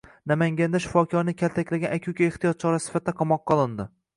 [0.29, 3.91] Namanganda shifokorni kaltaklagan aka-uka ehtiyot chorasi sifatida qamoqqa olindi